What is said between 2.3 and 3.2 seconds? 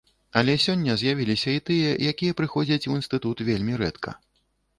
прыходзяць у